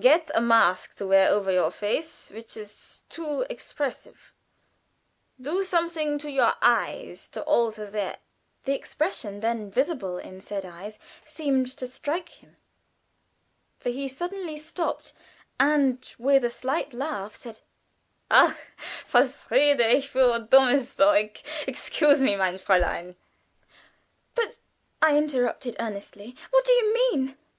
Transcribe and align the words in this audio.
Get 0.00 0.30
a 0.34 0.40
mask 0.40 0.94
to 0.96 1.06
wear 1.06 1.28
over 1.28 1.52
your 1.52 1.70
face, 1.70 2.30
which 2.30 2.56
is 2.56 3.02
too 3.10 3.44
expressive; 3.50 4.32
do 5.38 5.62
something 5.62 6.16
to 6.20 6.30
your 6.30 6.54
eyes 6.62 7.28
to 7.28 7.42
alter 7.42 7.84
their" 7.84 8.16
The 8.64 8.74
expression 8.74 9.40
then 9.40 9.70
visible 9.70 10.16
in 10.16 10.36
the 10.36 10.40
said 10.40 10.64
eyes 10.64 10.98
seemed 11.22 11.66
to 11.76 11.86
strike 11.86 12.30
him, 12.30 12.56
for 13.78 13.90
he 13.90 14.08
suddenly 14.08 14.56
stopped, 14.56 15.12
and 15.60 16.14
with 16.16 16.44
a 16.44 16.48
slight 16.48 16.94
laugh, 16.94 17.34
said: 17.34 17.60
"Ach, 18.30 18.56
was 19.12 19.50
rede 19.50 19.80
ich 19.80 20.10
für 20.10 20.48
dummes 20.48 20.94
Zeug! 20.96 21.36
Excuse 21.66 22.22
me, 22.22 22.36
mein 22.36 22.54
Fräulein." 22.54 23.16
"But," 24.34 24.56
I 25.02 25.18
interrupted, 25.18 25.76
earnestly, 25.78 26.34
"what 26.48 26.64
do 26.64 26.72
you 26.72 26.94
mean? 26.94 27.36